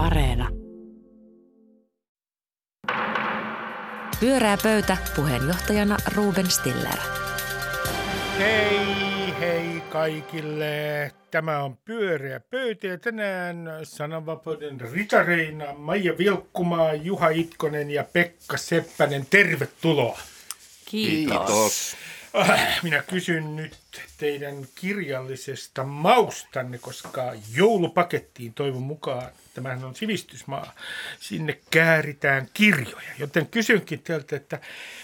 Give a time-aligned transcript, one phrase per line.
[0.00, 0.48] Areena.
[4.20, 6.98] Pyörää pöytä puheenjohtajana Ruben Stiller.
[8.38, 11.12] Hei, hei kaikille.
[11.30, 19.26] Tämä on Pyöreä pöytä ja tänään sananvapauden ritareina Maija Vilkkumaa, Juha Itkonen ja Pekka Seppänen.
[19.30, 20.18] Tervetuloa.
[20.84, 21.36] Kiitos.
[21.36, 21.96] Kiitos.
[22.36, 23.76] Äh, minä kysyn nyt
[24.18, 30.72] teidän kirjallisesta maustanne, koska joulupakettiin toivon mukaan, tämähän on sivistysmaa,
[31.20, 33.10] sinne kääritään kirjoja.
[33.18, 34.60] Joten kysynkin teiltä, että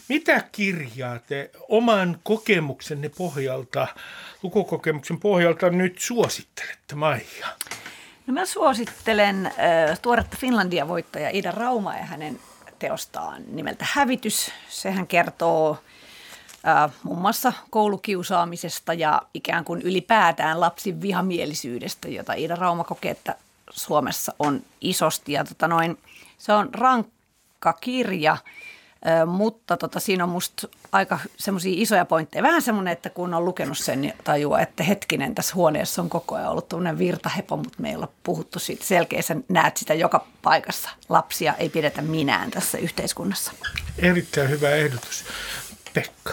[0.08, 3.86] mitä kirjaa te oman kokemuksenne pohjalta,
[4.42, 7.46] lukukokemuksen pohjalta nyt suosittelette, Maija?
[8.26, 12.40] No mä suosittelen äh, tuoretta Finlandia-voittaja Ida Rauma ja hänen
[12.78, 14.52] teostaan nimeltä Hävitys.
[14.68, 15.78] Sehän kertoo
[17.02, 17.22] muun mm.
[17.22, 23.36] muassa koulukiusaamisesta ja ikään kuin ylipäätään lapsin vihamielisyydestä, jota Iida Rauma kokee, että
[23.70, 25.32] Suomessa on isosti.
[25.32, 25.98] Ja tota noin,
[26.38, 28.36] se on rankka kirja,
[29.26, 32.42] mutta tota, siinä on musta aika semmoisia isoja pointteja.
[32.42, 36.34] Vähän semmoinen, että kun on lukenut sen, niin tajuaa, että hetkinen, tässä huoneessa on koko
[36.34, 39.22] ajan ollut tämmöinen virtahepo, mutta me ei olla puhuttu siitä selkeä.
[39.22, 40.90] Sä näet sitä joka paikassa.
[41.08, 43.52] Lapsia ei pidetä minään tässä yhteiskunnassa.
[43.98, 45.24] Erittäin hyvä ehdotus.
[45.94, 46.32] Pekka.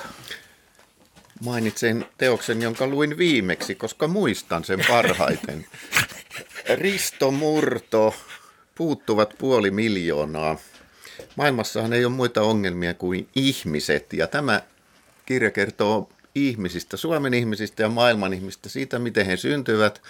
[1.44, 5.66] Mainitsen teoksen, jonka luin viimeksi, koska muistan sen parhaiten.
[6.81, 8.16] Risto Murto,
[8.75, 10.58] puuttuvat puoli miljoonaa.
[11.35, 14.61] Maailmassahan ei ole muita ongelmia kuin ihmiset, ja tämä
[15.25, 20.02] kirja kertoo ihmisistä, Suomen ihmisistä ja maailman ihmisistä, siitä miten he syntyvät,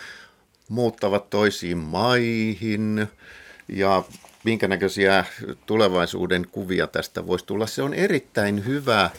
[0.70, 3.08] muuttavat toisiin maihin
[3.68, 4.04] ja
[4.44, 5.26] minkä näköisiä
[5.66, 7.68] tulevaisuuden kuvia tästä voisi tulla.
[7.68, 9.10] Se on erittäin hyvä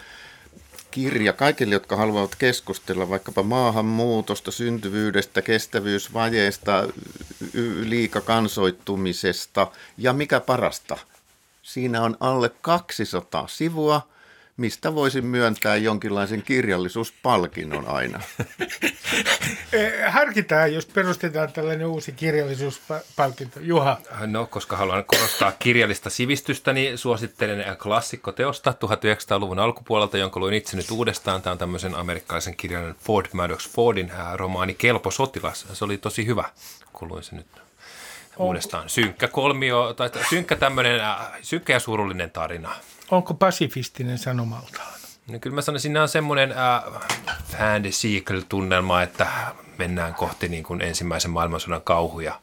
[0.95, 6.89] kirja kaikille, jotka haluavat keskustella vaikkapa maahanmuutosta, syntyvyydestä, kestävyysvajeesta,
[7.81, 9.67] liikakansoittumisesta.
[9.99, 10.97] Ja mikä parasta,
[11.63, 14.09] siinä on alle 200 sivua
[14.57, 18.21] mistä voisin myöntää jonkinlaisen kirjallisuuspalkinnon aina?
[19.73, 23.61] Eh, harkitaan, jos perustetaan tällainen uusi kirjallisuuspalkinto.
[23.61, 23.99] Juha.
[24.27, 30.91] No, koska haluan korostaa kirjallista sivistystä, niin suosittelen klassikkoteosta 1900-luvun alkupuolelta, jonka luin itse nyt
[30.91, 31.43] uudestaan.
[31.43, 35.67] Tämä on tämmöisen amerikkalaisen kirjan Ford Maddox Fordin romaani Kelpo sotilas.
[35.73, 36.45] Se oli tosi hyvä,
[36.93, 37.47] kun luin se nyt
[38.37, 38.89] uudestaan.
[38.89, 41.01] Synkkä kolmio, tai synkkä tämmöinen,
[41.43, 42.75] synkkä ja surullinen tarina.
[43.11, 44.95] Onko pasifistinen sanomaltaan?
[45.29, 47.03] No kyllä mä sanoisin, että on semmoinen äh,
[47.59, 49.27] fantasy-tunnelma, että
[49.79, 52.41] mennään kohti niin kuin ensimmäisen maailmansodan kauhuja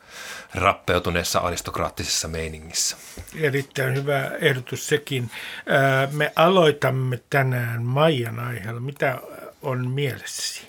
[0.56, 2.98] rappeutuneessa aristokraattisessa meiningissä.
[3.36, 5.32] Erittäin hyvä ehdotus sekin.
[6.04, 8.80] Äh, me aloitamme tänään Maijan aiheella.
[8.80, 9.18] Mitä
[9.62, 10.62] on mielessäsi?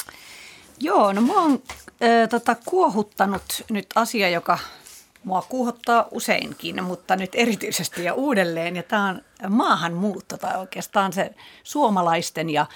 [0.80, 1.62] Joo, no mä oon
[2.02, 4.58] äh, tota, kuohuttanut nyt asia, joka
[5.24, 8.76] mua kuuhottaa useinkin, mutta nyt erityisesti ja uudelleen.
[8.76, 12.66] Ja tämä on maahanmuutto tai oikeastaan se suomalaisten ja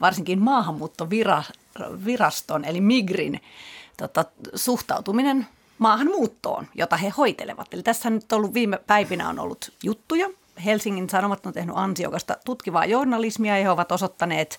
[0.00, 3.40] varsinkin maahanmuuttoviraston eli Migrin
[3.96, 4.24] tota,
[4.54, 5.46] suhtautuminen
[5.78, 7.74] maahanmuuttoon, jota he hoitelevat.
[7.74, 10.30] Eli tässä nyt ollut viime päivinä on ollut juttuja–
[10.64, 14.58] Helsingin Sanomat on tehnyt ansiokasta tutkivaa journalismia ja he ovat osoittaneet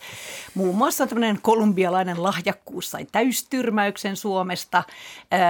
[0.53, 4.83] muun muassa tämmöinen kolumbialainen lahjakkuus sai täystyrmäyksen Suomesta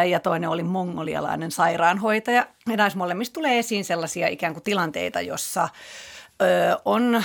[0.09, 2.47] ja toinen oli mongolialainen sairaanhoitaja.
[2.69, 5.69] Ja näissä molemmissa tulee esiin sellaisia ikään kuin tilanteita, jossa
[6.85, 7.23] on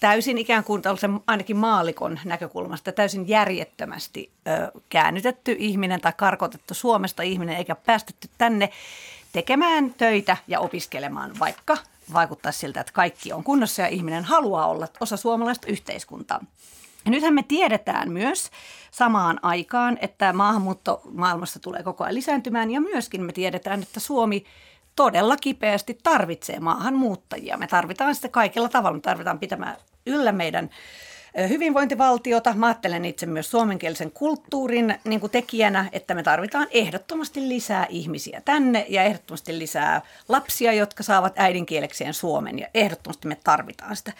[0.00, 0.82] täysin ikään kuin
[1.26, 4.30] ainakin maalikon näkökulmasta täysin järjettömästi
[4.88, 8.70] käännytetty ihminen tai karkotettu Suomesta ihminen eikä päästetty tänne
[9.32, 11.76] tekemään töitä ja opiskelemaan vaikka
[12.12, 16.40] vaikuttaa siltä, että kaikki on kunnossa ja ihminen haluaa olla osa suomalaista yhteiskuntaa.
[17.04, 18.50] Ja nythän me tiedetään myös
[18.90, 24.44] samaan aikaan, että maahanmuutto maailmassa tulee koko ajan lisääntymään ja myöskin me tiedetään, että Suomi
[24.96, 27.56] todella kipeästi tarvitsee maahanmuuttajia.
[27.56, 28.96] Me tarvitaan sitä kaikilla tavalla.
[28.96, 30.70] Me tarvitaan pitämään yllä meidän
[31.48, 32.54] hyvinvointivaltiota.
[32.54, 38.42] Mä ajattelen itse myös suomenkielisen kulttuurin niin kuin tekijänä, että me tarvitaan ehdottomasti lisää ihmisiä
[38.44, 44.12] tänne ja ehdottomasti lisää lapsia, jotka saavat äidinkielekseen suomen ja ehdottomasti me tarvitaan sitä.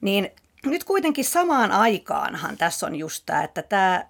[0.00, 0.30] Niin
[0.66, 4.04] nyt kuitenkin samaan aikaanhan tässä on just tämä, että tämä,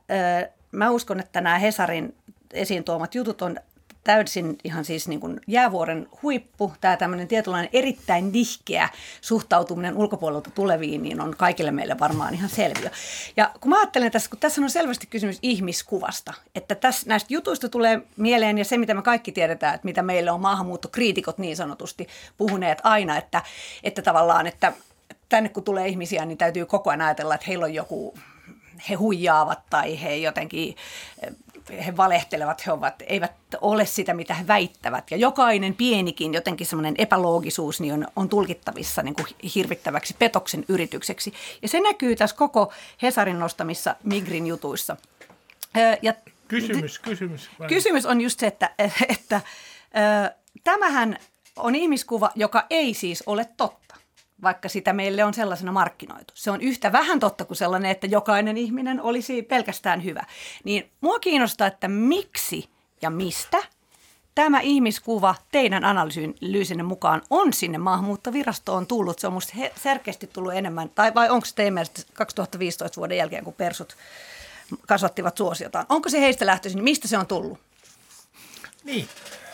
[0.72, 2.14] mä uskon, että nämä Hesarin
[2.52, 3.56] esiin tuomat jutut on
[4.06, 8.88] täysin ihan siis niin kuin jäävuoren huippu, tämä tämmöinen tietynlainen erittäin nihkeä
[9.20, 12.90] suhtautuminen ulkopuolelta tuleviin, niin on kaikille meille varmaan ihan selviö.
[13.36, 17.68] Ja kun mä ajattelen tässä, kun tässä on selvästi kysymys ihmiskuvasta, että tässä, näistä jutuista
[17.68, 22.06] tulee mieleen ja se, mitä me kaikki tiedetään, että mitä meille on maahanmuuttokriitikot niin sanotusti
[22.36, 23.42] puhuneet aina, että,
[23.82, 24.72] että tavallaan, että
[25.28, 28.14] tänne kun tulee ihmisiä, niin täytyy koko ajan ajatella, että heillä on joku
[28.88, 30.76] he huijaavat tai he jotenkin
[31.70, 35.10] he valehtelevat, he ovat, eivät ole sitä, mitä he väittävät.
[35.10, 41.32] Ja jokainen pienikin jotenkin semmoinen epäloogisuus niin on, on tulkittavissa niin kuin hirvittäväksi petoksen yritykseksi.
[41.62, 42.72] Ja se näkyy tässä koko
[43.02, 44.96] Hesarin nostamissa Migrin jutuissa.
[46.02, 46.14] Ja
[46.48, 47.50] kysymys, kysymys.
[47.58, 47.68] Vai?
[47.68, 49.40] Kysymys on just se, että, että, että
[50.64, 51.18] tämähän
[51.56, 53.96] on ihmiskuva, joka ei siis ole totta
[54.42, 56.32] vaikka sitä meille on sellaisena markkinoitu.
[56.34, 60.22] Se on yhtä vähän totta kuin sellainen, että jokainen ihminen olisi pelkästään hyvä.
[60.64, 62.68] Niin mua kiinnostaa, että miksi
[63.02, 63.58] ja mistä
[64.34, 69.18] tämä ihmiskuva teidän analyysinne mukaan on sinne maahanmuuttovirastoon tullut.
[69.18, 73.44] Se on musta selkeästi tullut enemmän, tai vai onko se teidän mielestä 2015 vuoden jälkeen,
[73.44, 73.96] kun persut
[74.86, 75.86] kasvattivat suosiotaan.
[75.88, 76.84] Onko se heistä lähtöisin?
[76.84, 77.58] Mistä se on tullut?
[78.86, 79.08] Niin,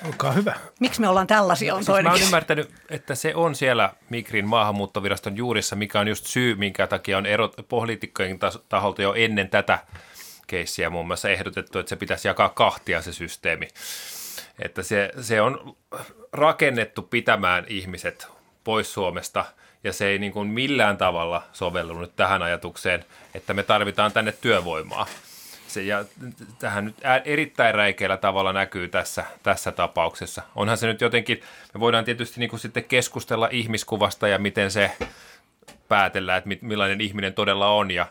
[0.06, 0.54] olkaa hyvä.
[0.80, 1.74] Miksi me ollaan tällaisia?
[1.74, 6.26] On siis mä oon ymmärtänyt, että se on siellä Migrin maahanmuuttoviraston juurissa, mikä on just
[6.26, 8.38] syy, minkä takia on erot poliitikkojen
[8.68, 9.78] taholta jo ennen tätä
[10.46, 13.68] keissiä muun muassa ehdotettu, että se pitäisi jakaa kahtia se systeemi.
[14.58, 15.76] Että se, se on
[16.32, 18.26] rakennettu pitämään ihmiset
[18.64, 19.44] pois Suomesta
[19.84, 23.04] ja se ei niin kuin millään tavalla sovellu nyt tähän ajatukseen,
[23.34, 25.06] että me tarvitaan tänne työvoimaa
[25.72, 26.04] se, ja
[26.58, 30.42] tähän nyt erittäin räikeällä tavalla näkyy tässä, tässä tapauksessa.
[30.54, 31.40] Onhan se nyt jotenkin,
[31.74, 34.90] me voidaan tietysti niin kuin sitten keskustella ihmiskuvasta ja miten se
[35.88, 38.06] päätellään, että millainen ihminen todella on ja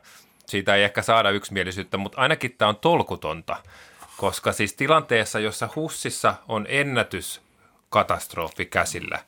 [0.45, 3.55] siitä ei ehkä saada yksimielisyyttä, mutta ainakin tämä on tolkutonta,
[4.17, 7.41] koska siis tilanteessa, jossa Hussissa on ennätys
[7.89, 9.19] katastrofi käsillä,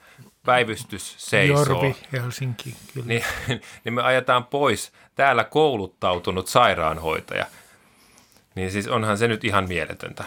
[0.46, 1.58] päivystys seisoo.
[1.58, 3.08] Jorvi, Helsinki, kyllä.
[3.08, 3.24] Niin,
[3.84, 7.46] niin me ajetaan pois täällä kouluttautunut sairaanhoitaja–
[8.56, 10.24] niin siis onhan se nyt ihan mieletöntä.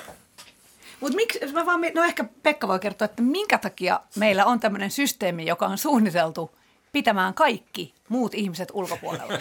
[1.00, 4.90] Mutta miksi, mä vaan, no ehkä Pekka voi kertoa, että minkä takia meillä on tämmöinen
[4.90, 6.50] systeemi, joka on suunniteltu
[6.92, 9.32] pitämään kaikki muut ihmiset ulkopuolella?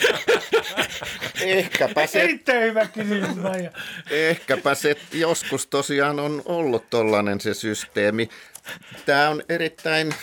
[1.41, 3.71] Ehkäpä se, Erittäin hyvä kysymys, Maija.
[4.09, 8.29] Ehkäpä se joskus tosiaan on ollut tollainen se systeemi.
[9.05, 10.15] Tämä on erittäin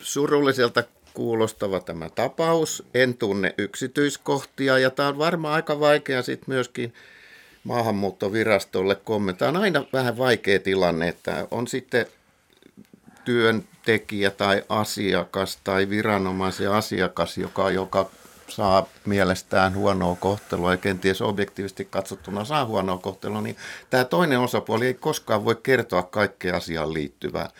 [0.00, 0.82] surulliselta
[1.14, 2.84] kuulostava tämä tapaus.
[2.94, 6.94] En tunne yksityiskohtia ja tämä on varmaan aika vaikea sitten myöskin–
[7.64, 9.58] maahanmuuttovirastolle kommentoida.
[9.58, 12.06] On aina vähän vaikea tilanne, että on sitten
[13.24, 18.10] työntekijä tai asiakas tai viranomaisen asiakas, joka, joka
[18.48, 23.56] saa mielestään huonoa kohtelua ja kenties objektiivisesti katsottuna saa huonoa kohtelua, niin
[23.90, 27.50] tämä toinen osapuoli ei koskaan voi kertoa kaikkea asiaan liittyvää.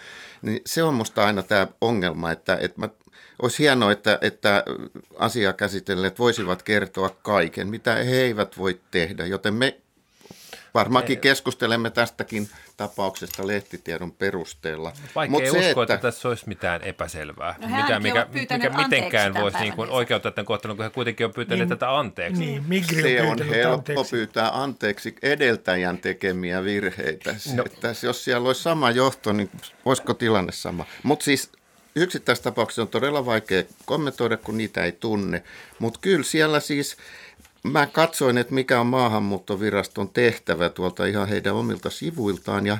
[0.43, 2.89] Niin se on musta aina tämä ongelma, että, että mä,
[3.43, 4.65] olisi hienoa, että, että
[5.19, 9.81] asiaa käsitelleet voisivat kertoa kaiken, mitä he eivät voi tehdä, joten me
[10.75, 14.93] Varmaankin keskustelemme tästäkin tapauksesta lehtitiedon perusteella.
[15.15, 15.95] Vaikea Mut se, uskoa, että...
[15.95, 17.55] että tässä olisi mitään epäselvää.
[17.61, 21.33] No, Mitä, mikä, mikä mitenkään voisi niin kuin oikeuttaa tämän kohtelun, kun he kuitenkin on
[21.33, 22.41] pyytäneet niin, tätä anteeksi.
[22.69, 24.11] Niin, se on helppo anteeksi.
[24.11, 27.35] pyytää anteeksi edeltäjän tekemiä virheitä.
[27.55, 27.63] No.
[27.67, 29.51] Että jos siellä olisi sama johto, niin
[29.85, 30.87] voisiko tilanne sama?
[31.03, 31.53] Mutta siis
[31.95, 35.43] yksittäistapauksessa on todella vaikea kommentoida, kun niitä ei tunne.
[35.79, 36.97] Mutta kyllä siellä siis
[37.63, 42.79] mä katsoin, että mikä on maahanmuuttoviraston tehtävä tuolta ihan heidän omilta sivuiltaan ja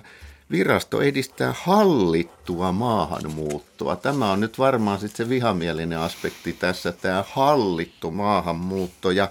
[0.51, 3.97] virasto edistää hallittua maahanmuuttoa.
[3.97, 9.29] Tämä on nyt varmaan sitten se vihamielinen aspekti tässä, tämä hallittu maahanmuutto ja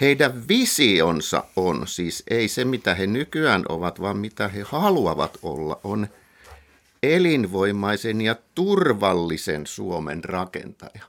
[0.00, 5.80] heidän visionsa on siis ei se mitä he nykyään ovat, vaan mitä he haluavat olla,
[5.84, 6.08] on
[7.02, 11.04] elinvoimaisen ja turvallisen Suomen rakentaja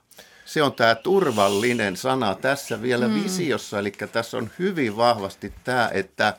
[0.49, 3.23] se on tämä turvallinen sana tässä vielä mm.
[3.23, 6.33] visiossa, eli tässä on hyvin vahvasti tämä, että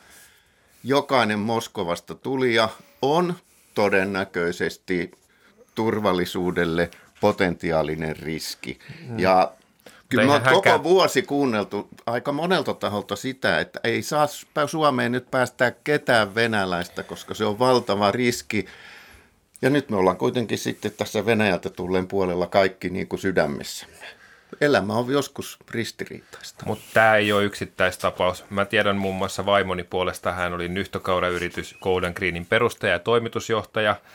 [0.83, 2.69] jokainen Moskovasta tulija
[3.01, 3.35] on
[3.73, 5.11] todennäköisesti
[5.75, 6.91] turvallisuudelle
[7.21, 8.79] potentiaalinen riski.
[9.07, 9.19] Mm.
[9.19, 9.51] Ja
[10.09, 14.27] Kyllä me on koko vuosi kuunneltu aika monelta taholta sitä, että ei saa
[14.65, 18.65] Suomeen nyt päästää ketään venäläistä, koska se on valtava riski.
[19.61, 24.05] Ja nyt me ollaan kuitenkin sitten tässä Venäjältä tulleen puolella kaikki niin kuin sydämessämme.
[24.61, 26.65] Elämä on joskus ristiriitaista.
[26.65, 28.45] Mutta tämä ei ole yksittäistapaus.
[28.49, 33.95] Mä tiedän muun muassa vaimoni puolesta, hän oli nyhtökaurayritys Golden Greenin perustaja ja toimitusjohtaja–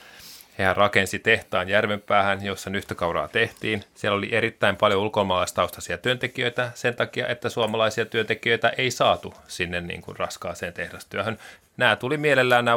[0.59, 3.85] Hehän rakensi tehtaan Järvenpäähän, jossa nyhtökauraa tehtiin.
[3.95, 10.03] Siellä oli erittäin paljon ulkomaalaistaustaisia työntekijöitä sen takia, että suomalaisia työntekijöitä ei saatu sinne niin
[10.03, 11.39] kuin raskaaseen tehdastyöhön.
[11.77, 12.77] Nämä tuli mielellään nämä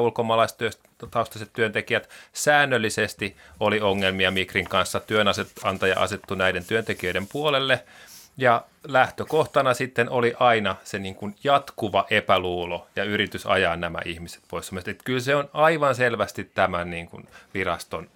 [1.04, 2.10] ulkomaalaistaustaiset työntekijät.
[2.34, 5.00] Säännöllisesti oli ongelmia Mikrin kanssa.
[5.00, 7.84] Työnantaja asettu näiden työntekijöiden puolelle–
[8.38, 14.44] ja lähtökohtana sitten oli aina se niin kuin jatkuva epäluulo ja yritys ajaa nämä ihmiset
[14.48, 14.72] pois.
[14.74, 18.10] Että kyllä se on aivan selvästi tämän niin kuin viraston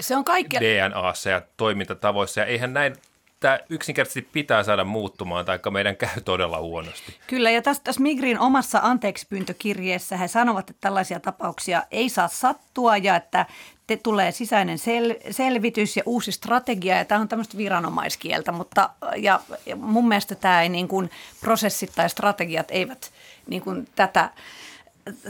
[0.00, 0.56] se on kaikki...
[0.60, 2.40] DNAssa ja toimintatavoissa.
[2.40, 2.96] Ja eihän näin
[3.42, 7.16] tämä yksinkertaisesti pitää saada muuttumaan, tai meidän käy todella huonosti.
[7.26, 12.96] Kyllä, ja tässä, tässä Migrin omassa anteeksipyyntökirjeessä he sanovat, että tällaisia tapauksia ei saa sattua
[12.96, 13.46] ja että
[13.86, 19.40] te tulee sisäinen sel, selvitys ja uusi strategia, ja tämä on tämmöistä viranomaiskieltä, mutta ja,
[19.66, 23.12] ja mun mielestä tämä ei niin kuin, prosessit tai strategiat eivät
[23.46, 24.30] niin kuin, tätä,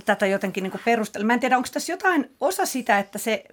[0.05, 1.27] tätä jotenkin niin perustella.
[1.27, 3.45] Mä en tiedä, onko tässä jotain osa sitä, että se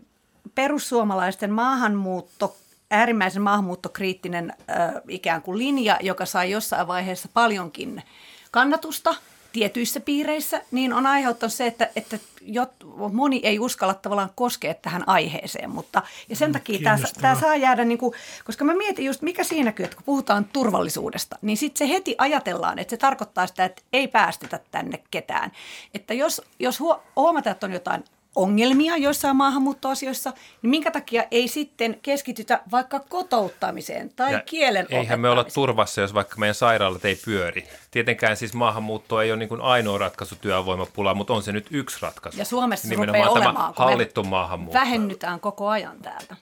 [0.56, 2.56] perussuomalaisten maahanmuutto
[2.92, 8.04] äärimmäisen maahanmuuttokriittinen äh, ikään kuin linja, joka sai jossain vaiheessa paljonkin
[8.52, 9.16] kannatusta
[9.52, 12.72] tietyissä piireissä, niin on aiheuttanut se, että, että jot,
[13.14, 15.70] moni ei uskalla tavallaan koskea tähän aiheeseen.
[15.70, 18.14] Mutta, ja sen mm, takia tämä, tämä saa jäädä, niin kuin,
[18.46, 22.80] koska mä mietin just mikä siinäkin, että kun puhutaan turvallisuudesta, niin sitten se heti ajatellaan,
[22.80, 25.52] että se tarkoittaa sitä, että ei päästetä tänne ketään.
[25.94, 26.80] Että jos, jos
[27.16, 28.04] huomataan, että on jotain
[28.36, 35.20] ongelmia joissain maahanmuuttoasioissa, niin minkä takia ei sitten keskitytä vaikka kotouttamiseen tai ja kielen Eihän
[35.20, 37.68] me olla turvassa, jos vaikka meidän sairaalat ei pyöri.
[37.92, 41.98] Tietenkään siis maahanmuutto ei ole niin kuin ainoa ratkaisu työvoimapula, mutta on se nyt yksi
[42.02, 42.40] ratkaisu.
[42.40, 44.80] Ja Suomessa se rupeaa olemaan, kun hallittu maahanmuutto.
[44.80, 46.36] vähennytään koko ajan täältä.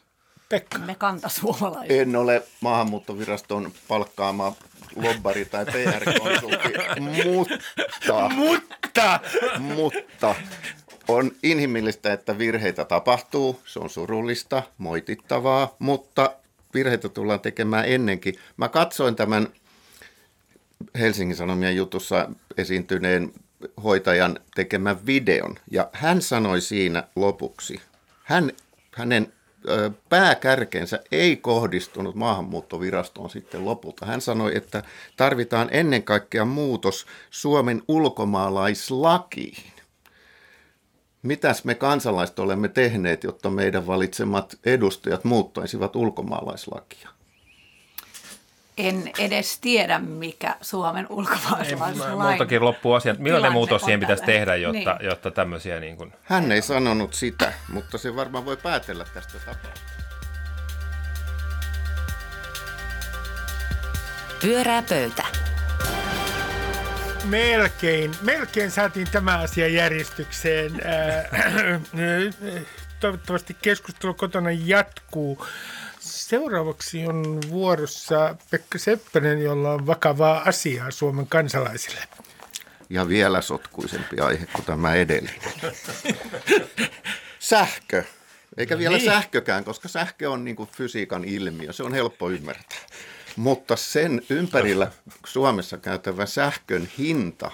[0.50, 0.78] Pekka.
[0.78, 2.00] Me kantasuomalaiset.
[2.00, 4.54] En ole maahanmuuttoviraston palkkaama
[4.96, 6.74] lobbari tai PR-konsultti,
[7.26, 9.20] mutta, Mutta
[9.76, 10.36] mutta
[11.08, 13.62] on inhimillistä, että virheitä tapahtuu.
[13.66, 16.32] Se on surullista, moitittavaa, mutta
[16.74, 18.36] virheitä tullaan tekemään ennenkin.
[18.58, 19.48] Mä katsoin tämän
[21.00, 23.34] Helsingin Sanomien jutussa esiintyneen
[23.84, 27.82] hoitajan tekemän videon, ja hän sanoi siinä lopuksi,
[28.24, 28.52] hän,
[28.96, 29.34] hänen
[29.70, 34.06] ö, pääkärkensä ei kohdistunut maahanmuuttovirastoon sitten lopulta.
[34.06, 34.84] Hän sanoi, että
[35.18, 39.77] tarvitaan ennen kaikkea muutos Suomen ulkomaalaislakiin.
[41.22, 47.10] Mitäs me kansalaiset olemme tehneet, jotta meidän valitsemat edustajat muuttaisivat ulkomaalaislakia?
[48.78, 53.16] En edes tiedä, mikä Suomen ulkomaalaislain Multakin loppuu asia.
[53.20, 55.10] Millainen muutos siihen pitäisi tehdä, jotta, niin.
[55.10, 55.80] jotta tämmöisiä...
[55.80, 56.14] Niin kuin...
[56.24, 59.88] Hän ei sanonut sitä, mutta se varmaan voi päätellä tästä tapauksesta.
[64.42, 65.24] Pyörää pöytä.
[67.28, 70.72] Melkein, melkein saatiin tämä asia järjestykseen.
[70.86, 71.82] Äh,
[73.00, 75.46] Toivottavasti keskustelu kotona jatkuu.
[76.00, 82.02] Seuraavaksi on vuorossa Pekka Seppänen, jolla on vakavaa asiaa Suomen kansalaisille.
[82.90, 85.52] Ja vielä sotkuisempi aihe kuin tämä edellinen.
[87.40, 88.04] Sähkö.
[88.58, 89.06] Eikä vielä niin.
[89.06, 91.74] sähkökään, koska sähkö on niin kuin fysiikan ilmiö.
[91.74, 92.78] Se on helppo ymmärtää.
[93.38, 94.92] Mutta sen ympärillä
[95.26, 97.52] Suomessa käytävä sähkön hinta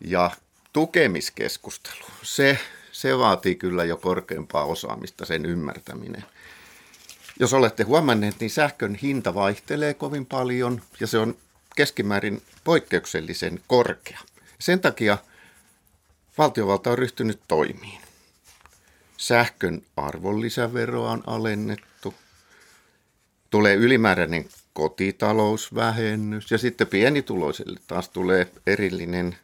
[0.00, 0.30] ja
[0.72, 2.58] tukemiskeskustelu, se,
[2.92, 6.24] se vaatii kyllä jo korkeampaa osaamista, sen ymmärtäminen.
[7.40, 11.36] Jos olette huomanneet, niin sähkön hinta vaihtelee kovin paljon ja se on
[11.76, 14.18] keskimäärin poikkeuksellisen korkea.
[14.58, 15.18] Sen takia
[16.38, 18.00] valtiovalta on ryhtynyt toimiin.
[19.16, 22.14] Sähkön arvonlisäveroa on alennettu.
[23.50, 29.36] Tulee ylimääräinen kotitalousvähennys ja sitten pienituloisille taas tulee erillinen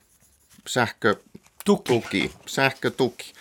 [0.67, 2.33] sähkötuki.
[2.47, 3.33] Sähkötuki.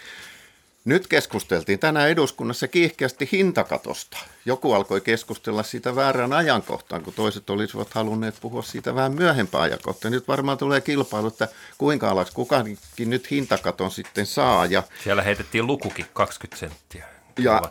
[0.85, 4.17] Nyt keskusteltiin tänään eduskunnassa kiihkeästi hintakatosta.
[4.45, 10.11] Joku alkoi keskustella siitä väärän ajankohtaan, kun toiset olisivat halunneet puhua siitä vähän myöhempään ajankohtaan.
[10.11, 11.47] Nyt varmaan tulee kilpailu, että
[11.77, 14.65] kuinka alas kukakin nyt hintakaton sitten saa.
[14.65, 17.05] Ja, Siellä heitettiin lukukin 20 senttiä.
[17.39, 17.61] Ja-.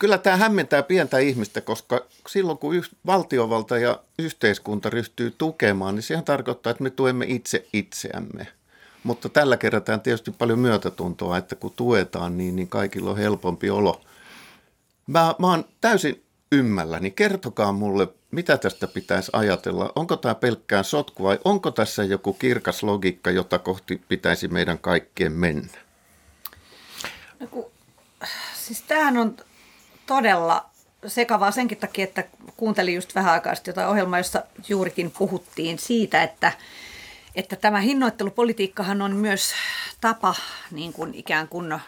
[0.00, 6.24] Kyllä tämä hämmentää pientä ihmistä, koska silloin kun valtiovalta ja yhteiskunta ryhtyy tukemaan, niin sehän
[6.24, 8.46] tarkoittaa, että me tuemme itse itseämme.
[9.04, 14.00] Mutta tällä kerätään tietysti paljon myötätuntoa, että kun tuetaan, niin, niin kaikilla on helpompi olo.
[15.06, 17.10] Mä, mä oon täysin ymmälläni.
[17.10, 19.92] Kertokaa mulle, mitä tästä pitäisi ajatella.
[19.94, 25.32] Onko tämä pelkkään sotku vai onko tässä joku kirkas logiikka, jota kohti pitäisi meidän kaikkien
[25.32, 25.78] mennä?
[27.40, 27.66] No kun,
[28.54, 29.36] siis tämähän on
[30.10, 30.66] todella
[31.06, 32.24] sekavaa senkin takia, että
[32.56, 36.52] kuuntelin just vähän aikaa sitten jotain ohjelmaa, jossa juurikin puhuttiin siitä, että,
[37.34, 39.52] että tämä hinnoittelupolitiikkahan on myös
[40.00, 40.34] tapa
[40.70, 41.80] niin kuin ikään kuin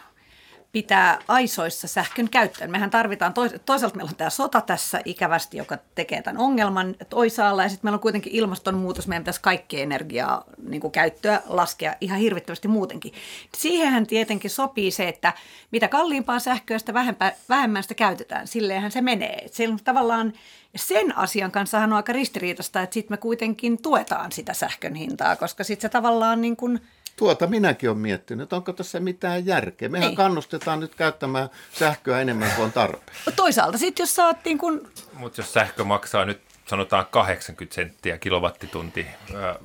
[0.73, 2.71] pitää aisoissa sähkön käyttöön.
[2.71, 7.63] Mehän tarvitaan, tois- toisaalta meillä on tämä sota tässä ikävästi, joka tekee tämän ongelman toisaalla,
[7.63, 12.19] ja sitten meillä on kuitenkin ilmastonmuutos, meidän pitäisi kaikkea energiaa niin kuin käyttöä laskea ihan
[12.19, 13.13] hirvittävästi muutenkin.
[13.57, 15.33] Siihenhän tietenkin sopii se, että
[15.71, 18.47] mitä kalliimpaa sähköä, sitä vähempää, vähemmän sitä käytetään.
[18.47, 19.41] Silleenhän se menee.
[19.45, 20.33] Et se on tavallaan
[20.75, 25.63] sen asian kanssa on aika ristiriitaista, että sitten me kuitenkin tuetaan sitä sähkön hintaa, koska
[25.63, 26.81] sitten se tavallaan niin kuin
[27.15, 29.89] Tuota minäkin olen miettinyt, että onko tässä mitään järkeä.
[29.89, 30.15] Mehän Ei.
[30.15, 33.17] kannustetaan nyt käyttämään sähköä enemmän kuin on tarpeen.
[33.35, 39.05] Toisaalta sitten, jos saat niin kun, Mutta jos sähkö maksaa nyt sanotaan 80 senttiä kilowattitunti
[39.35, 39.55] ää,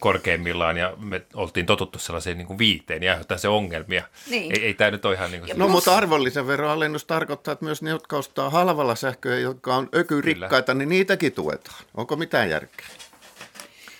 [0.00, 4.02] korkeimmillaan ja me oltiin totuttu sellaiseen niin kuin viiteen, niin aiheuttaa se ongelmia.
[4.30, 4.52] Niin.
[4.52, 5.58] Ei, ei tämä nyt ole ihan niin kuin...
[5.58, 10.88] No mutta arvonlisäveroalennus tarkoittaa, että myös ne, jotka ostaa halvalla sähköä, jotka on ökyrikkaita, niin
[10.88, 11.84] niitäkin tuetaan.
[11.94, 12.86] Onko mitään järkeä?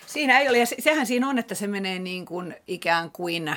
[0.09, 3.55] Siinä ei ole, ja se- sehän siinä on, että se menee niin kuin ikään kuin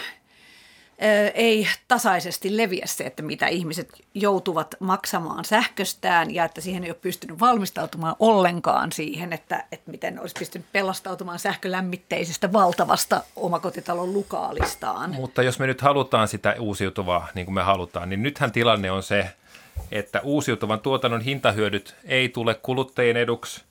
[1.34, 6.98] ei tasaisesti leviä se, että mitä ihmiset joutuvat maksamaan sähköstään ja että siihen ei ole
[7.00, 15.10] pystynyt valmistautumaan ollenkaan siihen, että, että miten olisi pystynyt pelastautumaan sähkölämmitteisestä valtavasta omakotitalon lukaalistaan.
[15.14, 19.02] Mutta jos me nyt halutaan sitä uusiutuvaa niin kuin me halutaan, niin nythän tilanne on
[19.02, 19.30] se,
[19.92, 23.64] että uusiutuvan tuotannon hintahyödyt ei tule kuluttajien eduksi,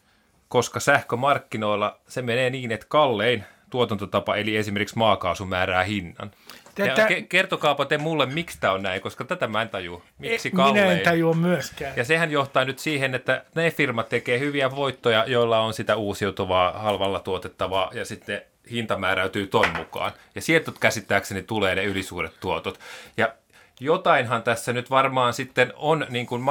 [0.52, 6.32] koska sähkömarkkinoilla se menee niin, että kallein tuotantotapa, eli esimerkiksi maakaasu määrää hinnan.
[6.76, 10.02] Tätä- ke- kertokaapa te mulle, miksi tämä on näin, koska tätä mä en tajua.
[10.18, 11.00] Miksi Minä en kallein?
[11.00, 11.94] tajua myöskään.
[11.96, 16.72] Ja sehän johtaa nyt siihen, että ne firmat tekee hyviä voittoja, joilla on sitä uusiutuvaa
[16.80, 18.42] halvalla tuotettavaa ja sitten
[18.72, 20.12] hinta määräytyy ton mukaan.
[20.36, 22.80] Ja sieltä käsittääkseni tulee ne ylisuuret tuotot.
[23.18, 23.34] Ja
[23.80, 26.42] jotainhan tässä nyt varmaan sitten on niin kuin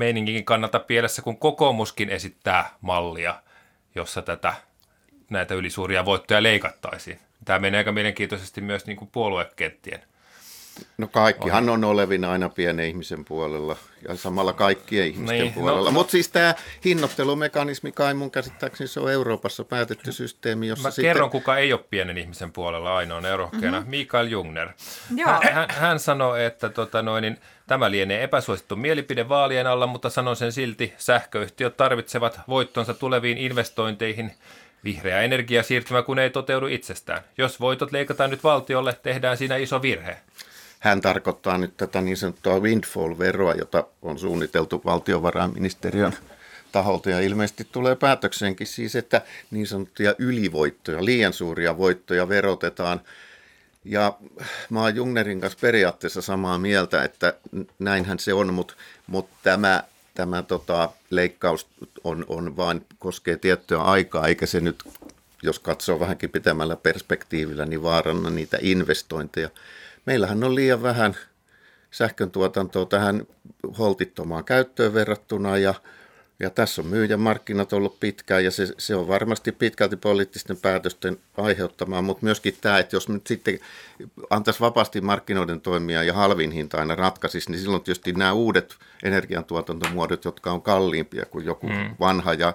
[0.00, 3.42] markkinameininkin kannalta pielessä, kun kokoomuskin esittää mallia,
[3.94, 4.54] jossa tätä,
[5.30, 7.20] näitä ylisuuria voittoja leikattaisiin.
[7.44, 10.02] Tämä menee aika mielenkiintoisesti myös niin kuin puoluekenttien.
[10.98, 13.76] No kaikkihan on olevina aina pienen ihmisen puolella
[14.08, 15.84] ja samalla kaikkien ihmisten Niin, no- puolella.
[15.84, 20.90] no- Mutta siis tämä hinnoittelumekanismi kai mun käsittääkseni se on Euroopassa päätetty systeemi, jossa Mä
[20.90, 21.04] sitten...
[21.04, 23.76] kerron, kuka ei ole pienen ihmisen puolella ainoana rohkeana.
[23.78, 23.90] Mm-hmm.
[23.90, 24.68] Mikael Jungner.
[25.16, 25.30] Joo.
[25.30, 30.10] Hän, hän, hän sanoi, että tota noin, niin, tämä lienee epäsuosittu mielipide vaalien alla, mutta
[30.10, 30.94] sanon sen silti.
[30.98, 34.32] Sähköyhtiöt tarvitsevat voittonsa tuleviin investointeihin.
[34.84, 37.22] Vihreä energiasiirtymä kun ei toteudu itsestään.
[37.38, 40.16] Jos voitot leikataan nyt valtiolle, tehdään siinä iso virhe.
[40.80, 46.12] Hän tarkoittaa nyt tätä niin sanottua windfall-veroa, jota on suunniteltu valtiovarainministeriön
[46.72, 53.00] taholta ja ilmeisesti tulee päätökseenkin siis, että niin sanottuja ylivoittoja, liian suuria voittoja verotetaan.
[53.84, 54.18] Ja
[54.70, 57.34] mä oon Jungnerin kanssa periaatteessa samaa mieltä, että
[57.78, 58.74] näinhän se on, mutta,
[59.06, 59.84] mutta tämä,
[60.14, 61.66] tämä tota, leikkaus
[62.04, 64.84] on, on vain koskee tiettyä aikaa, eikä se nyt,
[65.42, 69.48] jos katsoo vähänkin pitemmällä perspektiivillä, niin vaaranna niitä investointeja.
[70.10, 71.16] Meillähän on liian vähän
[71.90, 73.26] sähkön tuotantoa tähän
[73.78, 75.74] holtittomaan käyttöön verrattuna ja,
[76.40, 81.18] ja tässä on myyjän markkinat ollut pitkään ja se, se on varmasti pitkälti poliittisten päätösten
[81.36, 83.58] aiheuttamaa, mutta myöskin tämä, että jos nyt sitten
[84.30, 90.24] antaisi vapaasti markkinoiden toimia ja halvin hinta aina ratkaisisi, niin silloin tietysti nämä uudet energiantuotantomuodot,
[90.24, 91.96] jotka on kalliimpia kuin joku mm.
[92.00, 92.54] vanha ja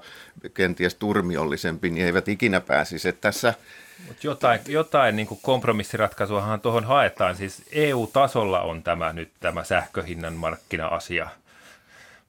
[0.54, 3.10] kenties turmiollisempi, niin eivät ikinä pääsisi.
[3.10, 3.54] Että tässä
[4.08, 7.36] Mut jotain jotain niin kompromissiratkaisuahan tuohon haetaan.
[7.36, 11.28] Siis EU-tasolla on tämä nyt tämä sähköhinnan markkina-asia,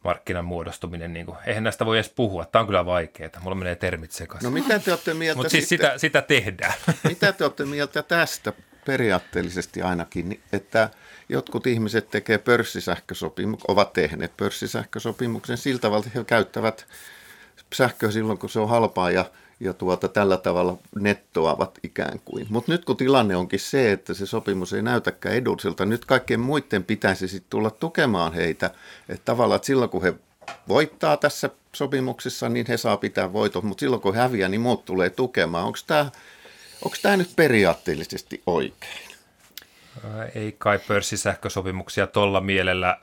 [0.04, 1.12] markkinan muodostuminen.
[1.12, 2.44] Niin kuin, eihän näistä voi edes puhua.
[2.44, 3.30] Tämä on kyllä vaikeaa.
[3.40, 4.46] Mulla menee termit sekaisin.
[4.46, 6.74] No mitä te olette mieltä Mutta siis sitä, sitä tehdään.
[7.08, 8.52] Mitä te olette mieltä tästä
[8.86, 10.90] periaatteellisesti ainakin, niin että
[11.28, 16.86] jotkut ihmiset tekee pörssisähkösopimuksen, ovat tehneet pörssisähkösopimuksen sillä tavalla, että he käyttävät
[17.74, 19.24] sähköä silloin, kun se on halpaa ja,
[19.60, 22.46] ja tuota, tällä tavalla nettoavat ikään kuin.
[22.50, 26.84] Mutta nyt kun tilanne onkin se, että se sopimus ei näytäkään edulliselta, nyt kaikkien muiden
[26.84, 28.70] pitäisi sitten tulla tukemaan heitä.
[29.08, 30.14] Että tavallaan, että silloin kun he
[30.68, 35.10] voittaa tässä sopimuksessa, niin he saa pitää voitot, mutta silloin kun häviää, niin muut tulee
[35.10, 35.64] tukemaan.
[35.64, 36.10] Onko tämä
[36.84, 39.06] Onko tämä nyt periaatteellisesti oikein?
[40.34, 43.00] Ei kai pörssisähkösopimuksia tuolla mielellä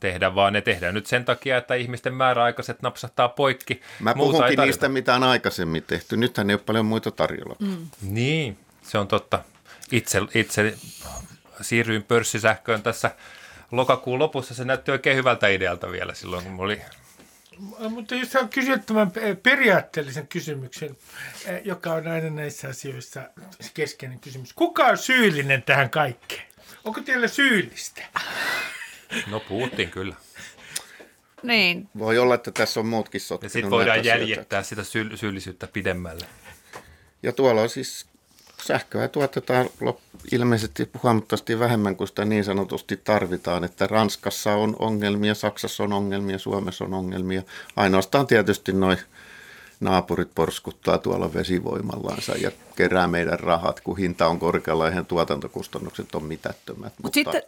[0.00, 3.80] tehdä, vaan ne tehdään nyt sen takia, että ihmisten määräaikaiset napsahtaa poikki.
[4.00, 6.16] Mä Muuta ei puhunkin niistä, mitä on aikaisemmin tehty.
[6.16, 7.56] Nythän ei ole paljon muita tarjolla.
[7.58, 7.88] Mm.
[8.02, 9.44] Niin, se on totta.
[9.92, 10.74] Itse, itse
[11.60, 13.10] siirryin pörssisähköön tässä
[13.70, 14.54] lokakuun lopussa.
[14.54, 16.80] Se näytti oikein hyvältä idealta vielä silloin, kun oli
[17.90, 20.96] Mutta jos saan kysyä tämän periaatteellisen kysymyksen,
[21.64, 23.20] joka on aina näissä asioissa
[23.74, 24.52] keskeinen kysymys.
[24.52, 26.42] Kuka on syyllinen tähän kaikkeen?
[26.84, 28.02] Onko teillä syyllistä?
[29.30, 30.14] No Putin kyllä.
[31.42, 35.66] Niin, Voi olla, että tässä on muutkin Ja sotkenut sitten voidaan jäljittää sitä syy- syyllisyyttä
[35.66, 36.26] pidemmälle.
[37.22, 38.06] Ja tuolla on siis
[38.62, 39.70] sähköä tuotetaan
[40.32, 46.38] ilmeisesti huomattavasti vähemmän kuin sitä niin sanotusti tarvitaan, että Ranskassa on ongelmia, Saksassa on ongelmia,
[46.38, 47.42] Suomessa on ongelmia.
[47.76, 48.98] Ainoastaan tietysti noin
[49.80, 56.24] naapurit porskuttaa tuolla vesivoimallansa ja kerää meidän rahat, kun hinta on korkealla ja tuotantokustannukset on
[56.24, 56.92] mitättömät.
[57.02, 57.42] mutta sitten,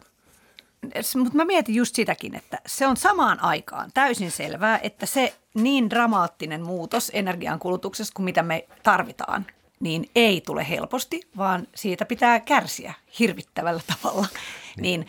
[1.17, 5.91] mutta mä mietin just sitäkin, että se on samaan aikaan täysin selvää, että se niin
[5.91, 9.47] dramaattinen muutos energiankulutuksessa kuin mitä me tarvitaan,
[9.81, 14.27] niin ei tule helposti, vaan siitä pitää kärsiä hirvittävällä tavalla.
[14.77, 15.09] Niin, niin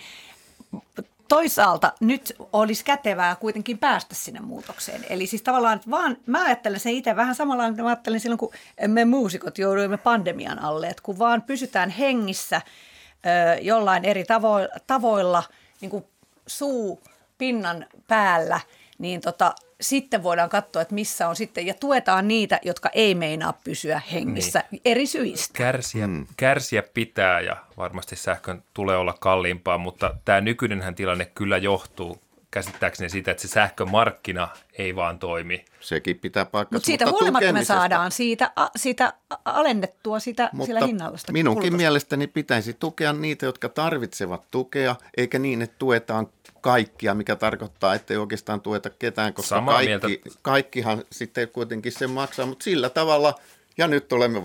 [1.28, 5.06] toisaalta nyt olisi kätevää kuitenkin päästä sinne muutokseen.
[5.10, 8.54] Eli siis tavallaan vaan, mä ajattelen sen itse vähän samalla kuin mä ajattelen silloin, kun
[8.88, 15.44] me muusikot jouduimme pandemian alle, että kun vaan pysytään hengissä ö, jollain eri tavo- tavoilla
[15.84, 16.06] niin kuin
[16.48, 17.04] suu
[17.38, 18.60] pinnan päällä,
[18.98, 23.54] niin tota, sitten voidaan katsoa, että missä on sitten, ja tuetaan niitä, jotka ei meinaa
[23.64, 24.82] pysyä hengissä niin.
[24.86, 25.58] eri syistä.
[25.58, 26.28] Kärsiä, mm.
[26.38, 32.23] kärsiä pitää ja varmasti sähkön tulee olla kalliimpaa, mutta tämä nykyinenhän tilanne kyllä johtuu
[32.54, 35.66] käsittääkseni siitä, että se sähkömarkkina ei vaan toimi.
[35.80, 36.76] Sekin pitää paikkansa.
[36.76, 39.14] Mut siitä mutta huolimatta me saadaan siitä, a, siitä
[39.46, 41.18] alennettua sitä, mutta sillä hinnalla.
[41.32, 41.78] minunkin kulutusta.
[41.78, 46.28] mielestäni pitäisi tukea niitä, jotka tarvitsevat tukea, eikä niin, että tuetaan
[46.62, 52.46] kaikkia, mikä tarkoittaa, että ei oikeastaan tueta ketään, koska kaikki, kaikkihan sitten kuitenkin sen maksaa,
[52.46, 53.36] mutta sillä tavalla,
[53.78, 54.44] ja nyt olemme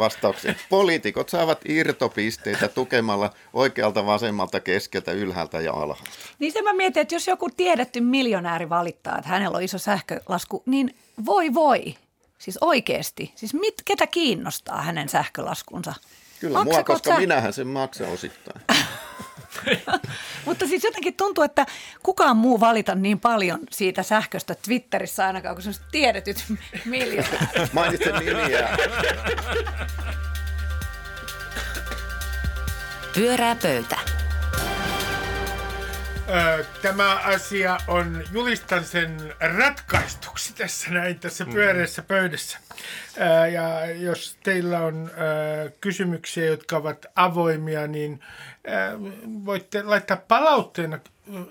[0.00, 0.56] vastaukseen.
[0.68, 6.10] Poliitikot saavat irtopisteitä tukemalla oikealta, vasemmalta, keskeltä, ylhäältä ja alhaalta.
[6.38, 10.62] Niin se mä mietin, että jos joku tiedetty miljonääri valittaa, että hänellä on iso sähkölasku,
[10.66, 10.94] niin
[11.26, 11.94] voi voi.
[12.38, 13.32] Siis oikeasti.
[13.34, 15.94] Siis mit, ketä kiinnostaa hänen sähkölaskunsa?
[16.40, 17.20] Kyllä Maksako mua, koska sä...
[17.20, 18.60] minähän sen maksan osittain.
[20.46, 21.66] Mutta siis jotenkin tuntuu, että
[22.02, 26.44] kukaan muu valita niin paljon siitä sähköstä Twitterissä ainakaan, kun se tiedetyt
[26.84, 27.46] miljoonaa.
[27.72, 28.68] Mainitsen nimiä.
[33.14, 33.96] Pyörää pöytä.
[36.82, 41.52] Tämä asia on, julistan sen ratkaistuksi tässä näin tässä mm.
[41.52, 42.58] pyöreässä pöydässä.
[43.52, 45.10] Ja jos teillä on
[45.80, 48.20] kysymyksiä, jotka ovat avoimia, niin
[49.44, 50.98] voitte laittaa palautteena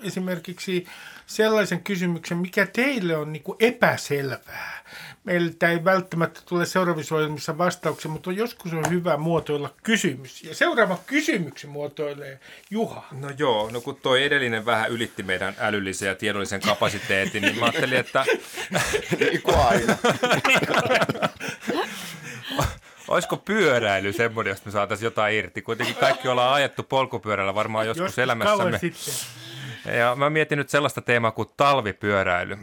[0.03, 0.87] esimerkiksi
[1.25, 4.83] sellaisen kysymyksen, mikä teille on niin kuin epäselvää.
[5.23, 10.43] Meiltä ei välttämättä tule seuraavissa ohjelmissa vastauksia, mutta joskus on hyvä muotoilla kysymys.
[10.43, 13.07] Ja seuraava kysymyksen muotoilee Juha.
[13.11, 17.65] No joo, no kun toi edellinen vähän ylitti meidän älyllisen ja tiedollisen kapasiteetin, niin mä
[17.65, 18.25] ajattelin, että...
[19.19, 19.97] niin kuin aina.
[23.09, 25.61] Olisiko pyöräily semmoinen, josta me saataisiin jotain irti?
[25.61, 28.77] Kuitenkin kaikki ollaan ajettu polkupyörällä varmaan joskus Jos elämässämme.
[28.77, 29.13] Sitten.
[29.97, 32.57] Ja mä mietin nyt sellaista teemaa kuin talvipyöräily.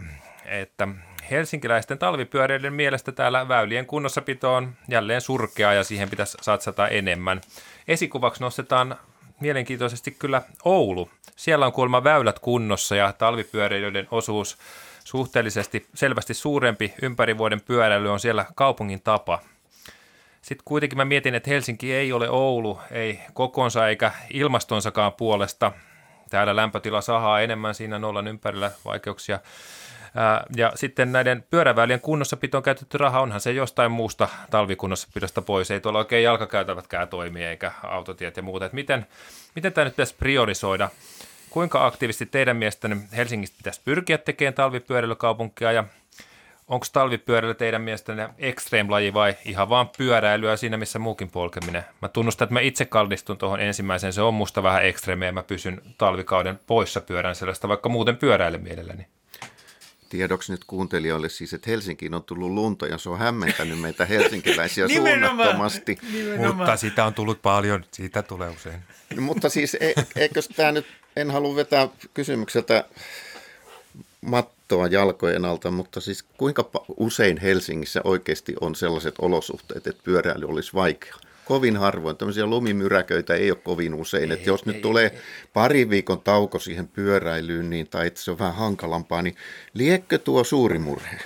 [0.44, 0.88] Että
[1.30, 7.40] helsinkiläisten talvipyöräilijöiden mielestä täällä väylien kunnossapito on jälleen surkea ja siihen pitäisi satsata enemmän.
[7.88, 8.96] Esikuvaksi nostetaan
[9.40, 11.10] mielenkiintoisesti kyllä Oulu.
[11.36, 14.58] Siellä on kuulemma väylät kunnossa ja talvipyöräilijöiden osuus
[15.04, 19.38] suhteellisesti selvästi suurempi ympäri vuoden pyöräily on siellä kaupungin tapa.
[20.46, 25.72] Sitten kuitenkin mä mietin, että Helsinki ei ole Oulu, ei kokonsa eikä ilmastonsakaan puolesta.
[26.30, 29.40] Täällä lämpötila sahaa enemmän siinä nollan ympärillä vaikeuksia.
[30.56, 35.70] Ja sitten näiden pyöräväylien kunnossapitoon käytetty raha, onhan se jostain muusta talvikunnossapidosta pois.
[35.70, 38.66] Ei tuolla oikein jalkakäytävätkään toimi eikä autotiet ja muuta.
[38.66, 39.06] Et miten,
[39.54, 40.88] miten tämä nyt pitäisi priorisoida?
[41.50, 45.84] Kuinka aktiivisesti teidän mielestänne Helsingistä pitäisi pyrkiä tekemään talvipyöräilykaupunkia ja
[46.68, 51.84] onko talvipyöräily teidän mielestänne extreme-laji vai ihan vaan pyöräilyä siinä, missä muukin polkeminen?
[52.02, 55.82] Mä tunnustan, että mä itse kallistun tuohon ensimmäiseen, se on musta vähän ekstremeä, mä pysyn
[55.98, 59.06] talvikauden poissa pyörän sellaista, vaikka muuten pyöräilen mielelläni.
[60.08, 64.88] Tiedoksi nyt kuuntelijoille siis, että Helsinkiin on tullut lunta ja se on hämmentänyt meitä helsinkiläisiä
[64.96, 65.98] suunnattomasti.
[66.12, 66.56] Nimenomaan.
[66.56, 68.82] Mutta sitä on tullut paljon, siitä tulee usein.
[69.20, 72.84] Mutta siis e- eikö tämä nyt, en halua vetää kysymykseltä
[74.66, 80.74] mattoa jalkojen alta, mutta siis kuinka usein Helsingissä oikeasti on sellaiset olosuhteet, että pyöräily olisi
[80.74, 81.18] vaikeaa?
[81.44, 82.16] kovin harvoin.
[82.16, 84.30] Tämmöisiä lumimyräköitä ei ole kovin usein.
[84.30, 85.18] Ei, että jos ei, nyt ei, tulee ei.
[85.52, 89.36] pari viikon tauko siihen pyöräilyyn, niin, tai että se on vähän hankalampaa, niin
[89.74, 91.18] liekkö tuo suuri murhe?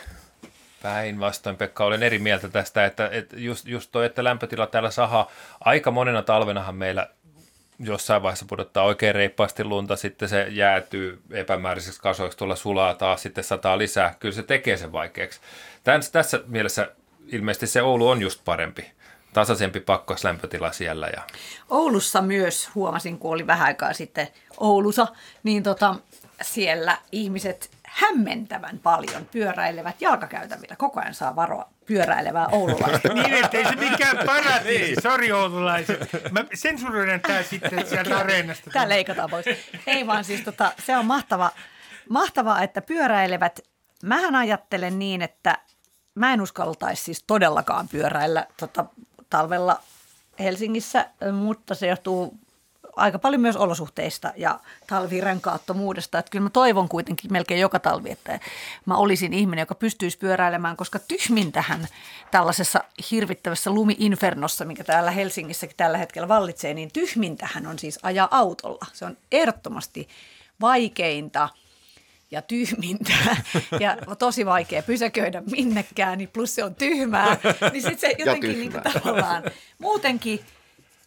[0.82, 5.30] Päinvastoin, Pekka, olen eri mieltä tästä, että, että just, just toi, että lämpötila täällä saha,
[5.60, 7.08] aika monena talvenahan meillä
[7.80, 13.44] jossain vaiheessa pudottaa oikein reippaasti lunta, sitten se jäätyy epämääräiseksi kasoiksi, tulla sulaa taas, sitten
[13.44, 14.14] sataa lisää.
[14.20, 15.40] Kyllä se tekee sen vaikeaksi.
[15.84, 16.92] Tän, tässä mielessä
[17.26, 18.90] ilmeisesti se Oulu on just parempi
[19.32, 21.08] tasaisempi pakkoslämpötila siellä.
[21.16, 21.22] Ja...
[21.68, 25.06] Oulussa myös huomasin, kun oli vähän aikaa sitten Oulussa,
[25.42, 25.94] niin tota,
[26.42, 30.76] siellä ihmiset hämmentävän paljon pyöräilevät jalkakäytävillä.
[30.76, 33.08] Koko ajan saa varoa pyöräilevää oululaista.
[33.14, 34.84] niin, ettei se mikään paratiisi.
[34.84, 35.02] Niin.
[35.02, 36.08] Sori oululaiset.
[36.30, 38.70] Mä sensuroidaan tämä sitten sieltä areenasta.
[38.70, 39.46] Tämä leikataan pois.
[39.86, 41.50] Ei vaan siis tota, se on mahtava,
[42.08, 43.60] mahtavaa, että pyöräilevät.
[44.02, 45.58] Mähän ajattelen niin, että
[46.14, 48.84] mä en uskaltaisi siis todellakaan pyöräillä tota,
[49.30, 49.82] talvella
[50.38, 52.38] Helsingissä, mutta se johtuu
[52.96, 56.18] aika paljon myös olosuhteista ja talvirenkaattomuudesta.
[56.18, 58.40] Että kyllä mä toivon kuitenkin melkein joka talvi, että
[58.86, 61.88] mä olisin ihminen, joka pystyisi pyöräilemään, koska tyhmintähän
[62.30, 68.86] tällaisessa hirvittävässä lumiinfernossa, mikä täällä Helsingissäkin tällä hetkellä vallitsee, niin tyhmintähän on siis ajaa autolla.
[68.92, 70.08] Se on ehdottomasti
[70.60, 71.48] vaikeinta
[72.30, 73.12] ja tyhmintä
[73.80, 77.36] ja tosi vaikea pysäköidä minnekään, niin plus se on tyhmää,
[77.72, 79.42] niin sitten se jotenkin niin kuin tavallaan
[79.78, 80.40] muutenkin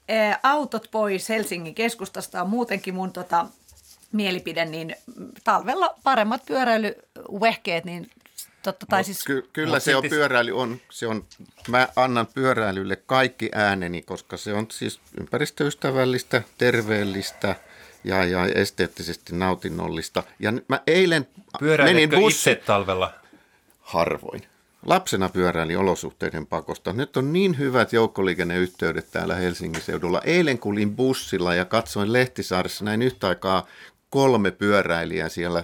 [0.10, 3.46] ää, autot pois Helsingin keskustasta on muutenkin mun tota,
[4.12, 4.96] mielipide, niin
[5.44, 8.10] talvella paremmat pyöräilyvehkeet, niin
[8.64, 9.24] totta, tai siis...
[9.24, 11.26] Ky- kyllä se on pyöräily, on, se on,
[11.68, 17.56] mä annan pyöräilylle kaikki ääneni, koska se on siis ympäristöystävällistä, terveellistä
[18.04, 20.24] ja, ja esteettisesti nautinnollista.
[20.40, 21.28] Ja mä eilen
[21.84, 22.52] menin bussi...
[22.52, 23.14] itse talvella?
[23.80, 24.53] Harvoin.
[24.86, 26.94] Lapsena pyöräili olosuhteiden pakosta.
[26.94, 30.22] Nyt on niin hyvät joukkoliikenneyhteydet täällä Helsingin seudulla.
[30.22, 33.68] Eilen kulin bussilla ja katsoin Lehtisaaressa näin yhtä aikaa
[34.10, 35.64] kolme pyöräilijää siellä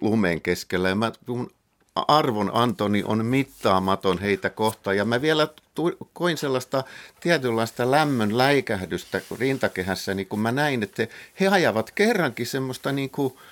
[0.00, 0.88] lumen keskellä.
[0.88, 1.50] Ja mä, mun
[1.94, 4.96] arvon Antoni on mittaamaton heitä kohtaan.
[4.96, 5.48] Ja mä vielä
[6.12, 6.84] koin sellaista
[7.20, 11.06] tietynlaista lämmön läikähdystä rintakehässä, niin kun mä näin, että
[11.40, 13.34] he ajavat kerrankin semmoista niin kuin–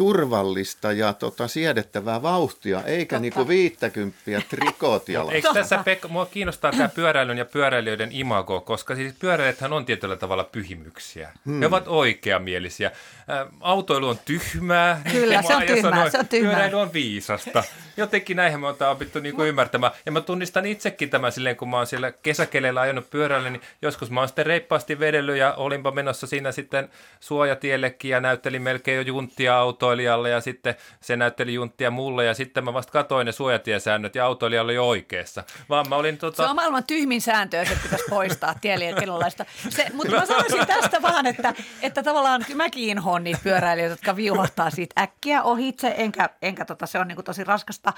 [0.00, 3.22] turvallista ja tota, siedettävää vauhtia, eikä Totta.
[3.22, 5.32] niinku viittäkymppiä trikootialla.
[5.32, 10.16] Eikö tässä, Pekka, mua kiinnostaa tämä pyöräilyn ja pyöräilijöiden imago, koska siis pyöräilijäthän on tietyllä
[10.16, 11.32] tavalla pyhimyksiä.
[11.46, 11.60] Hmm.
[11.60, 12.90] He ovat oikeamielisiä.
[13.30, 15.00] Ä, autoilu on tyhmää.
[15.12, 16.52] Kyllä, se on tyhmää, se on tyhmää.
[16.52, 17.64] Pyöräily on viisasta.
[17.96, 19.92] Jotenkin näinhän me on opittu niinku ymmärtämään.
[20.06, 24.10] Ja mä tunnistan itsekin tämän silleen, kun mä oon siellä kesäkeleillä ajanut pyörällä, niin joskus
[24.10, 26.88] mä oon sitten reippaasti vedellyt ja olinpa menossa siinä sitten
[27.20, 32.34] suojatiellekin ja näyttelin melkein jo junttia autoa autoilijalle ja sitten se näytteli junttia mulle ja
[32.34, 35.44] sitten mä vasta katoin ne suojatiesäännöt ja autoilija oli oikeassa.
[35.68, 36.42] Vaan mä olin tota...
[36.42, 39.44] Se on maailman tyhmin sääntö, että pitäisi poistaa tieliikennelaista.
[39.92, 45.00] Mutta mä sanoisin tästä vaan, että, että tavallaan mäkin inhoon niitä pyöräilijöitä, jotka viuhahtaa siitä
[45.00, 47.92] äkkiä ohitse, enkä, enkä tota, se on niinku tosi raskasta.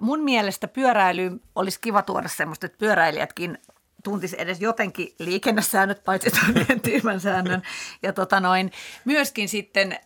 [0.00, 3.58] Mun mielestä pyöräily olisi kiva tuoda semmoista, että pyöräilijätkin
[4.06, 7.62] tuntisi edes jotenkin liikennesäännöt, paitsi tuon tyhmän säännön.
[8.02, 8.72] Ja tota noin,
[9.04, 9.96] myöskin sitten ö,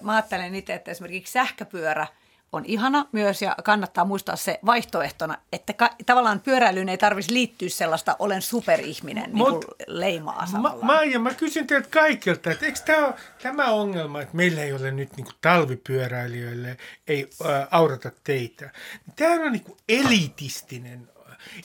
[0.00, 2.06] mä ajattelen itse, että esimerkiksi sähköpyörä
[2.52, 7.68] on ihana myös ja kannattaa muistaa se vaihtoehtona, että ka- tavallaan pyöräilyyn ei tarvitsisi liittyä
[7.68, 10.84] sellaista olen superihminen Mut, niin kuin leimaa samalla.
[10.84, 13.12] Ma- Maija, mä kysyn teiltä kaikilta, että eikö tämä,
[13.42, 18.70] tämä ongelma, että meillä ei ole nyt niin kuin talvipyöräilijöille, ei äh, aurata teitä.
[19.16, 21.08] Tämä on niin kuin elitistinen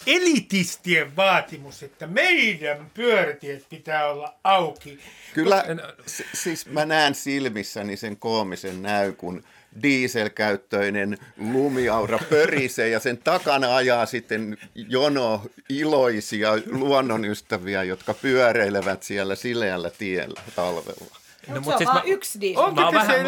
[0.08, 5.00] elitistien vaatimus, että meidän pyörätiet pitää olla auki.
[5.34, 5.66] Kyllä,
[6.34, 9.44] siis mä näen silmissäni sen koomisen näy, kun
[9.84, 19.90] dieselkäyttöinen lumiaura pörisee ja sen takana ajaa sitten jono iloisia luonnonystäviä, jotka pyöreilevät siellä sileällä
[19.90, 21.27] tiellä talvella.
[21.48, 22.64] No, mutta siis mä, yksi diesel.
[22.64, 23.26] Onko mä, vähän,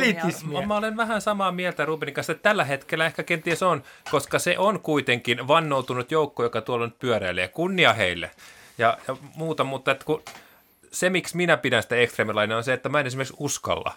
[0.51, 4.39] mä, mä olen vähän samaa mieltä Rubinin kanssa, että tällä hetkellä ehkä kenties on, koska
[4.39, 7.47] se on kuitenkin vannoutunut joukko, joka tuolla nyt pyöräilee.
[7.47, 8.31] Kunnia heille
[8.77, 10.23] ja, ja muuta, mutta että kun,
[10.91, 13.93] se, miksi minä pidän sitä ekstremilainen, on se, että mä en esimerkiksi uskalla.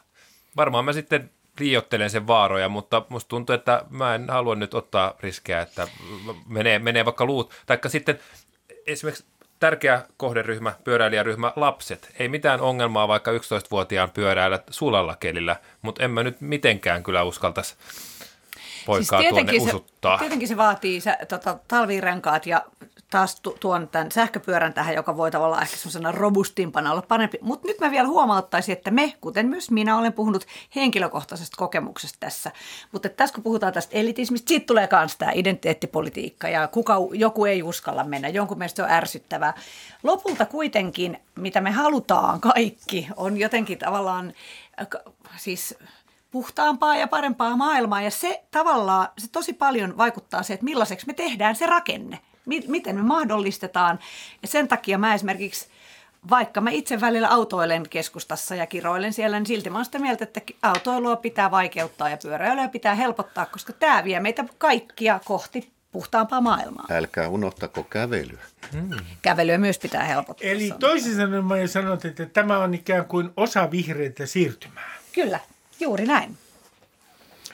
[0.56, 1.30] Varmaan mä sitten
[1.60, 5.88] liiottelen sen vaaroja, mutta musta tuntuu, että mä en halua nyt ottaa riskejä, että
[6.46, 7.54] menee, menee vaikka luut.
[7.66, 8.18] Taikka sitten
[8.86, 9.24] esimerkiksi
[9.62, 12.12] tärkeä kohderyhmä, pyöräilijäryhmä, lapset.
[12.18, 17.74] Ei mitään ongelmaa vaikka 11-vuotiaan pyöräillä sulalla kelillä, mutta en mä nyt mitenkään kyllä uskaltaisi
[18.86, 20.16] poikaa siis tuonne usuttaa.
[20.16, 22.62] Se, tietenkin se vaatii se, tota, talvirenkaat ja
[23.12, 27.38] taas tu- tuon tämän sähköpyörän tähän, joka voi tavallaan ehkä semmoisena robustimpana olla parempi.
[27.40, 30.46] Mutta nyt mä vielä huomauttaisin, että me, kuten myös minä, olen puhunut
[30.76, 32.52] henkilökohtaisesta kokemuksesta tässä.
[32.92, 37.62] Mutta tässä kun puhutaan tästä elitismistä, siitä tulee myös tämä identiteettipolitiikka ja kuka, joku ei
[37.62, 39.54] uskalla mennä, jonkun mielestä se on ärsyttävää.
[40.02, 44.32] Lopulta kuitenkin, mitä me halutaan kaikki, on jotenkin tavallaan
[45.36, 45.74] siis
[46.30, 48.02] puhtaampaa ja parempaa maailmaa.
[48.02, 52.18] Ja se tavallaan, se tosi paljon vaikuttaa se, että millaiseksi me tehdään se rakenne.
[52.46, 53.98] Miten me mahdollistetaan.
[54.42, 55.68] Ja sen takia mä esimerkiksi,
[56.30, 60.24] vaikka mä itse välillä autoilen keskustassa ja kiroilen siellä, niin silti mä oon sitä mieltä,
[60.24, 66.40] että autoilua pitää vaikeuttaa ja pyöräilyä pitää helpottaa, koska tämä vie meitä kaikkia kohti puhtaampaa
[66.40, 66.86] maailmaa.
[66.90, 68.44] Älkää unohtako kävelyä.
[68.72, 68.90] Hmm.
[69.22, 70.50] Kävelyä myös pitää helpottaa.
[70.50, 74.90] Eli toisin sanoen mä sanot, että tämä on ikään kuin osa vihreitä siirtymää.
[75.12, 75.40] Kyllä,
[75.80, 76.38] Juuri näin.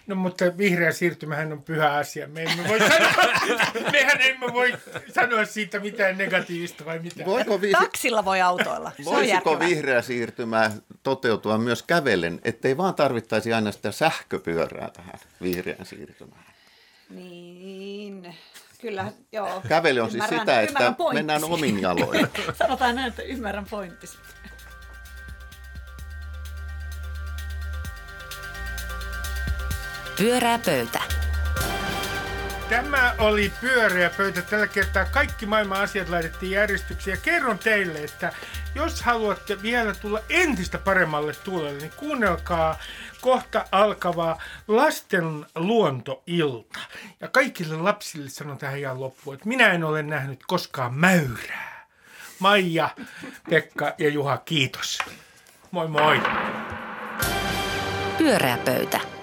[0.09, 2.29] No mutta vihreä siirtymähän on pyhä asia.
[2.29, 3.13] Me emme voi sanoa,
[3.93, 4.75] mehän emme voi
[5.15, 7.27] sanoa siitä mitään negatiivista vai mitään.
[7.31, 8.93] Voiko vi- Taksilla voi autoilla.
[8.97, 10.71] Se Voisiko vihreä siirtymä
[11.03, 16.45] toteutua myös kävellen, ettei vaan tarvittaisi aina sitä sähköpyörää tähän vihreään siirtymään?
[17.11, 18.37] Niin,
[18.81, 19.63] kyllä, joo.
[19.69, 22.29] Kävely on siis ymmärrän, siis sitä, että mennään omin jaloin.
[22.59, 24.19] Sanotaan näin, että ymmärrän pointtisi.
[30.19, 31.01] Pyöreä pöytä.
[32.69, 34.43] Tämä oli pyöreä pöytä.
[34.43, 37.15] Tällä kertaa kaikki maailman asiat laitettiin järjestykseen.
[37.17, 38.33] Ja kerron teille, että
[38.75, 42.79] jos haluatte vielä tulla entistä paremmalle tuulelle, niin kuunnelkaa
[43.21, 46.79] kohta alkavaa lasten luontoilta.
[47.21, 51.87] Ja kaikille lapsille sanon tähän ihan loppuun, että minä en ole nähnyt koskaan mäyrää.
[52.39, 52.91] Maija,
[53.51, 54.99] Pekka ja Juha, kiitos.
[55.71, 56.21] Moi moi.
[58.19, 59.18] Pyöreä pöytä.